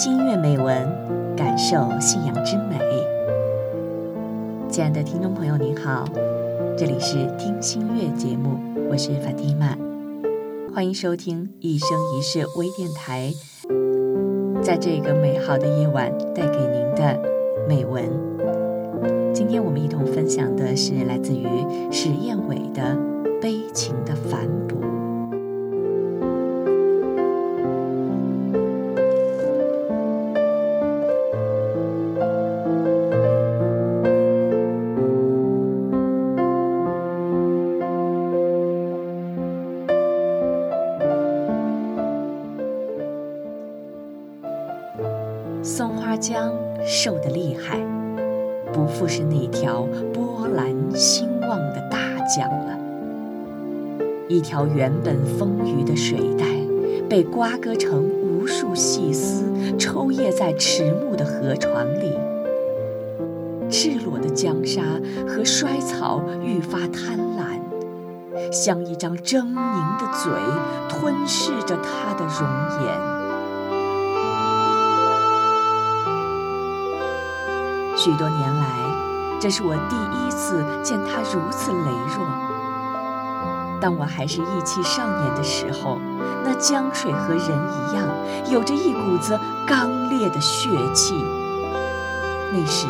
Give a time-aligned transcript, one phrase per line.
[0.00, 0.88] 新月美文，
[1.36, 2.78] 感受信仰之美。
[4.70, 6.04] 亲爱的听众朋友，您好，
[6.76, 9.76] 这里是听心乐节目，我是法蒂玛，
[10.72, 13.32] 欢迎收听一生一世微电台，
[14.62, 17.20] 在这个美好的夜晚带给您的
[17.68, 18.08] 美文。
[19.34, 21.44] 今天我们一同分享的是来自于
[21.90, 22.82] 史艳伟的
[23.42, 24.76] 《悲情的反哺》。
[47.00, 47.78] 瘦得厉害，
[48.72, 52.76] 不复是那条波澜兴旺的大江了。
[54.26, 56.44] 一条原本丰腴的水带，
[57.08, 59.44] 被刮割成无数细丝，
[59.78, 62.18] 抽噎在迟暮的河床里。
[63.70, 64.82] 赤裸的江沙
[65.28, 70.32] 和衰草愈发贪婪，像一张狰狞的嘴，
[70.88, 73.17] 吞噬着它的容颜。
[77.98, 78.64] 许多年来，
[79.40, 82.24] 这是我第一次见他如此羸弱。
[83.80, 85.98] 当我还是意气少年的时候，
[86.44, 88.06] 那江水和人一样，
[88.52, 91.12] 有着一股子刚烈的血气。
[92.52, 92.86] 那时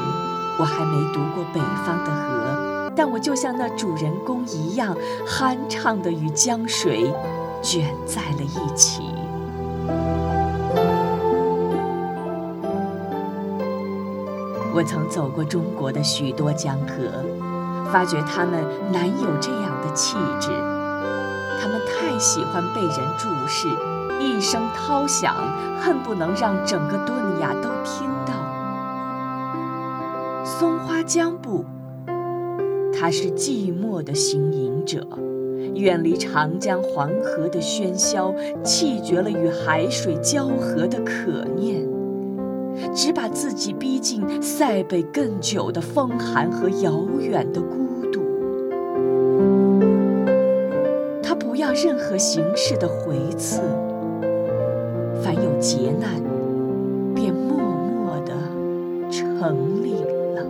[0.58, 4.94] 我还没读过北方的河，但我就像那主人公一样，
[5.26, 7.10] 酣畅地与江水
[7.62, 9.02] 卷在了一起。
[14.78, 17.10] 我曾走过中国的许多江河，
[17.90, 18.62] 发觉他们
[18.92, 20.50] 难有这样的气质。
[21.60, 23.66] 他们太喜欢被人注视，
[24.20, 25.34] 一声涛响，
[25.80, 28.34] 恨不能让整个顿雅都听到。
[30.44, 31.64] 松花江不，
[32.96, 35.04] 他是寂寞的行吟者，
[35.74, 41.87] 远离长江黄河的喧嚣，弃绝了与海水交合的可念。
[42.94, 48.20] 只把自己逼进塞北更久的风寒和遥远的孤独。
[51.22, 53.60] 他不要任何形式的回赐，
[55.22, 56.22] 凡有劫难，
[57.14, 58.32] 便默默的
[59.10, 60.46] 承领了。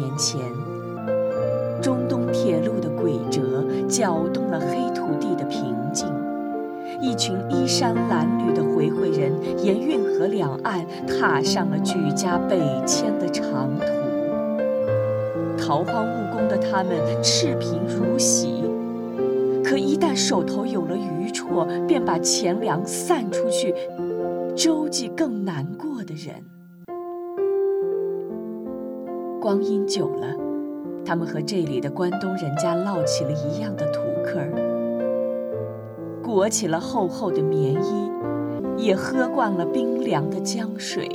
[0.00, 0.40] 年前，
[1.82, 6.08] 中东铁路的轨辙搅动了黑土地的平静。
[7.02, 9.30] 一群衣衫褴褛的回回人
[9.62, 13.84] 沿运河两岸踏上了举家北迁的长途。
[15.58, 18.64] 逃荒务工的他们赤贫如洗，
[19.62, 23.74] 可一旦手头有了余绰，便把钱粮散出去，
[24.56, 26.42] 周济更难过的人。
[29.40, 30.36] 光阴久了，
[31.02, 34.52] 他们和这里的关东人家烙起了一样的土坑儿，
[36.22, 38.12] 裹起了厚厚的棉衣，
[38.76, 41.08] 也喝惯了冰凉的江水，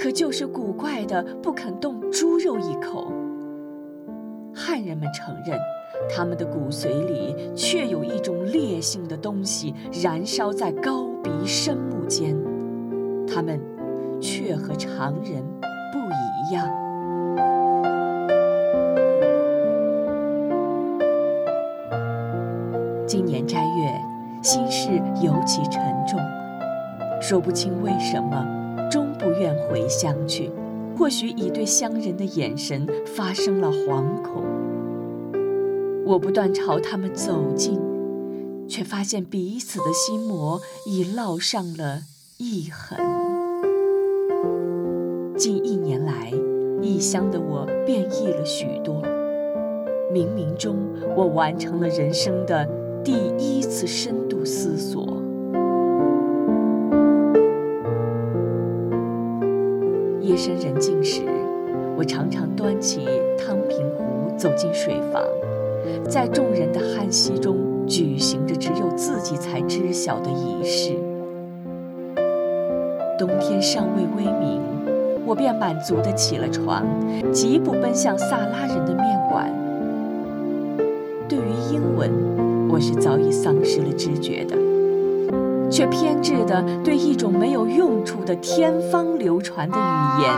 [0.00, 3.10] 可就是古怪的不肯动猪肉一口。
[4.54, 5.58] 汉人们承认，
[6.08, 12.36] 他们的骨髓里却有一种烈性的东西燃烧在高鼻深目间，
[13.26, 13.60] 他们
[14.20, 15.42] 却和常人。
[16.52, 16.66] 样。
[23.06, 23.92] 今年斋月，
[24.42, 26.20] 心事尤其沉重，
[27.20, 28.46] 说不清为什么，
[28.88, 30.50] 终不愿回乡去。
[30.96, 32.86] 或许已对乡人的眼神
[33.16, 34.44] 发生了惶恐。
[36.04, 37.80] 我不断朝他们走近，
[38.68, 42.02] 却发现彼此的心魔已烙上了
[42.36, 43.19] 一痕。
[45.40, 46.30] 近一年来，
[46.82, 48.96] 异乡的我变异了许多。
[50.12, 50.76] 冥冥中，
[51.16, 52.68] 我完成了人生的
[53.02, 55.02] 第一次深度思索。
[60.20, 61.22] 夜深人静时，
[61.96, 63.06] 我常常端起
[63.38, 65.24] 汤瓶壶走进水房，
[66.06, 67.56] 在众人的叹息中
[67.86, 70.92] 举行着只有自己才知晓的仪式。
[73.18, 74.69] 冬天尚未微明。
[75.30, 76.84] 我便满足地起了床，
[77.32, 79.48] 疾步奔向萨拉人的面馆。
[81.28, 82.10] 对于英文，
[82.68, 84.56] 我是早已丧失了知觉的。
[85.70, 90.32] 却偏执地对一种没有用处的天方流传的语言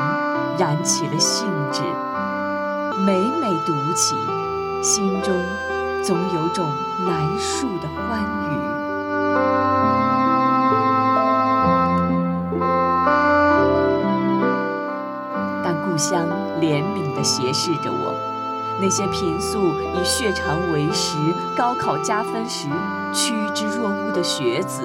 [0.59, 1.81] 燃起了兴致。
[3.06, 4.15] 每每读起，
[4.83, 5.33] 心中
[6.03, 6.67] 总有种
[7.06, 8.42] 难述的欢
[17.23, 18.15] 斜视着我，
[18.81, 19.59] 那些平素
[19.95, 21.17] 以血肠为食、
[21.57, 22.67] 高考加分时
[23.13, 24.83] 趋之若鹜的学子。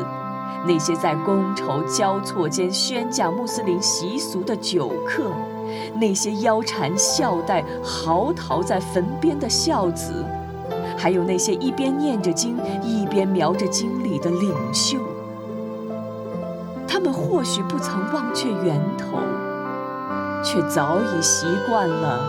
[0.66, 5.32] 那些在觥筹交错间宣讲穆斯林习俗的酒客，
[5.96, 10.26] 那些腰缠孝带嚎啕在坟边的孝子，
[10.98, 14.98] 还有那些一边念着经一边描着经里的领袖，
[16.86, 19.20] 他们或许不曾忘却源头，
[20.50, 22.22] 却早已习惯了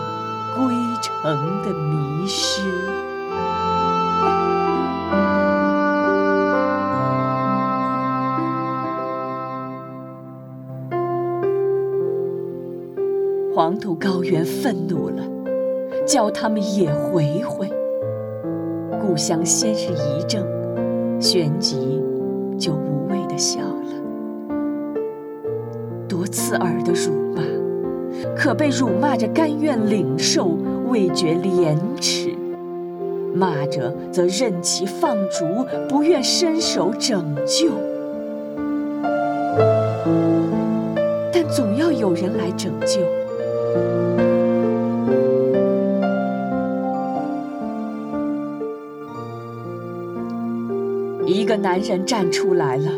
[0.57, 2.61] 归程的迷失。
[13.55, 15.23] 黄土高原愤怒了，
[16.05, 17.69] 叫他们也回回。
[19.01, 20.43] 故乡先是一怔，
[21.21, 22.03] 旋即
[22.57, 23.93] 就无谓的笑了。
[26.07, 27.41] 多刺耳的辱骂，
[28.35, 30.57] 可被辱骂着甘愿领受，
[30.89, 32.31] 未觉廉耻；
[33.33, 37.69] 骂着则任其放逐，不愿伸手拯救。
[41.31, 42.99] 但总要有人来拯救。
[51.25, 52.91] 一个男人站出来了，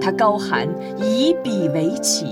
[0.00, 0.68] 他高喊
[0.98, 2.26] “以笔为旗”；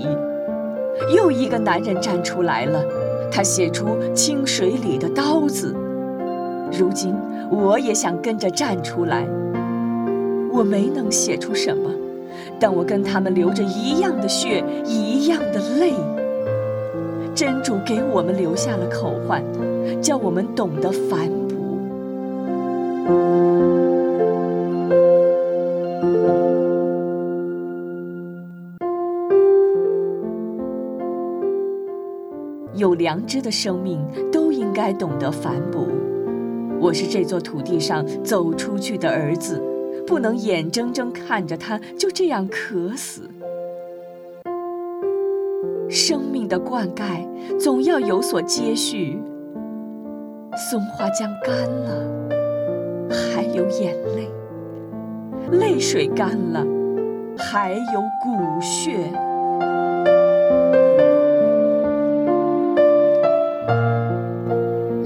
[1.15, 2.83] 又一个男人站出来了，
[3.31, 5.75] 他写出“清水里的刀子”。
[6.77, 7.15] 如今
[7.49, 9.27] 我也想跟着站出来，
[10.51, 11.89] 我没能写出什么，
[12.59, 15.93] 但我跟他们流着一样的血，一样的泪。
[17.33, 19.41] 真主给我们留下了口唤，
[20.01, 21.58] 叫我们懂得反哺。
[32.99, 35.87] 良知的生命都应该懂得反哺。
[36.79, 39.63] 我是这座土地上走出去的儿子，
[40.05, 43.21] 不能眼睁睁看着他就这样渴死。
[45.89, 47.25] 生命的灌溉
[47.57, 49.17] 总要有所接续。
[50.69, 52.29] 松花江干了，
[53.09, 54.27] 还有眼泪；
[55.57, 56.65] 泪水干了，
[57.37, 59.09] 还有骨血。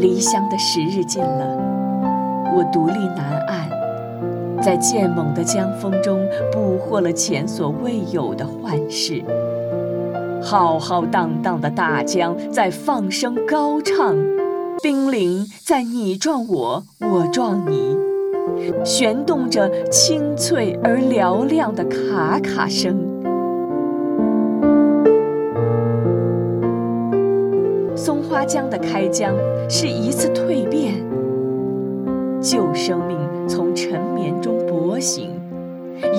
[0.04, 1.58] 离乡的时日近了，
[2.54, 6.20] 我独立南岸，在渐猛的江风中
[6.52, 9.24] 捕获了前所未有的幻视。
[10.42, 14.14] 浩浩荡荡的大江在放声高唱，
[14.82, 17.96] 冰凌在你撞我，我撞你，
[18.84, 23.13] 旋动着清脆而嘹亮的卡卡声。
[28.34, 29.32] 花江的开江
[29.70, 30.96] 是一次蜕变，
[32.42, 33.16] 旧生命
[33.48, 35.30] 从沉眠中勃醒，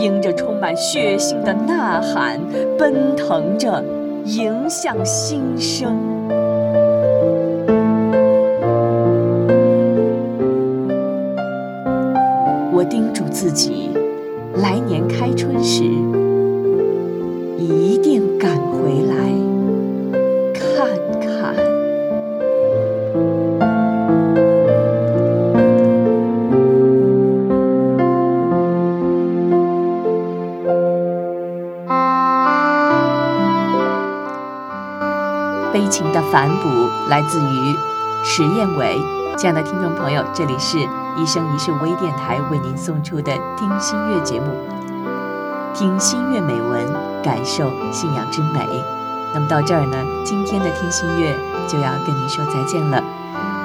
[0.00, 2.38] 迎着充满血性的呐喊，
[2.78, 3.82] 奔腾着。
[4.26, 5.98] 迎向新生。
[12.72, 13.90] 我叮嘱自己，
[35.74, 37.76] 悲情的反哺来自于
[38.22, 38.96] 石燕伟。
[39.36, 40.78] 亲爱的听众朋友，这里是
[41.16, 44.46] 一生一世微电台为您送出的听心乐节目，
[45.74, 46.86] 听心乐美文，
[47.24, 48.60] 感受信仰之美。
[49.34, 53.02] 那么到这儿呢，今天的听心乐就要跟您说再见了。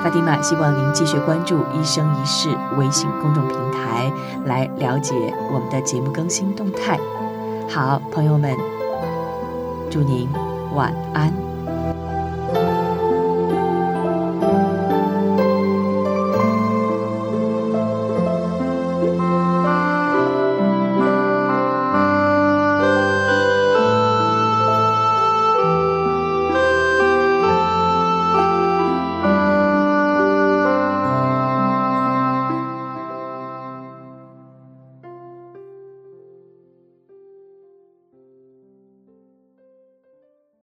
[0.03, 4.11] 法蒂玛希望您继续关注一生一世微信公众平台，
[4.45, 5.13] 来了解
[5.53, 6.99] 我们的节目更新动态。
[7.69, 8.57] 好，朋友们，
[9.91, 10.27] 祝您
[10.73, 11.48] 晚安。